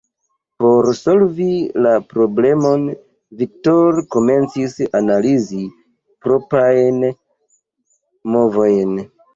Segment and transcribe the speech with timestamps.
[0.61, 1.49] Por solvi
[1.87, 2.87] la problemon
[3.43, 5.63] Viktor komencis analizi
[6.27, 7.09] proprajn
[8.37, 9.03] movojn.